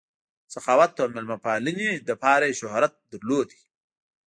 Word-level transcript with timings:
سخاوت 0.53 0.91
او 1.01 1.07
مېلمه 1.15 1.37
پالنې 1.45 1.89
دپاره 2.09 2.43
ئې 2.47 2.55
شهرت 2.61 2.93
لرلو 3.11 3.39